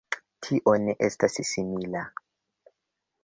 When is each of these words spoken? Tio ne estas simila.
Tio 0.45 0.73
ne 0.85 0.95
estas 1.07 1.37
simila. 1.49 2.01